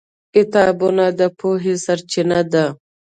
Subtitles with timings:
[0.33, 2.65] کتابونه د پوهې سرچینه ده.